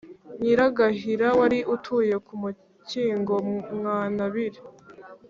[0.41, 3.33] Nyiragahira wari utuye ku Mukingo
[3.77, 4.59] Mwanabiri